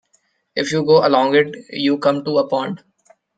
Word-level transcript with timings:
If 0.55 0.71
you 0.71 0.83
go 0.83 1.05
along 1.05 1.35
it, 1.35 1.55
you 1.69 1.99
come 1.99 2.23
to 2.25 2.39
a 2.39 2.47
pond. 2.47 2.83